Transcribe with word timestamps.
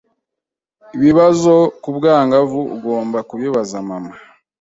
ibibazo 0.95 1.53
ku 1.81 1.89
bwangavu 1.97 2.59
ugomba 2.75 3.17
kubibaza 3.29 3.75
Mama, 3.89 4.13